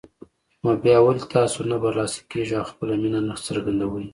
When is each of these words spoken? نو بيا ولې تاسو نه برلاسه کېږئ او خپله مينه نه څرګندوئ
نو 0.63 0.69
بيا 0.83 0.97
ولې 1.03 1.21
تاسو 1.35 1.59
نه 1.71 1.75
برلاسه 1.83 2.19
کېږئ 2.31 2.55
او 2.59 2.65
خپله 2.71 2.93
مينه 3.01 3.19
نه 3.27 3.35
څرګندوئ 3.47 4.05